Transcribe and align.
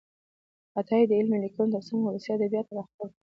عطايي 0.79 1.03
د 1.07 1.11
علمي 1.19 1.37
لیکنو 1.43 1.73
ترڅنګ 1.73 2.01
ولسي 2.03 2.29
ادبیات 2.33 2.65
هم 2.69 2.75
راخپل 2.79 3.07
کړي 3.09 3.09
دي. 3.09 3.19